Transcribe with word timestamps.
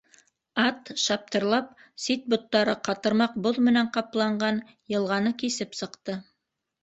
Ат 0.61 0.87
шаптырлап 1.01 1.67
сит-боттары 2.05 2.73
ҡытырмаҡ 2.87 3.37
боҙ 3.47 3.59
менән 3.67 3.91
ҡапланған 3.97 4.59
йылғаны 4.95 5.35
кисеп 5.43 5.77
сыҡты. 5.81 6.17